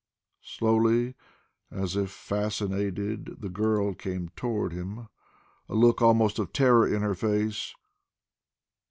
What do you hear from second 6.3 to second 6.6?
of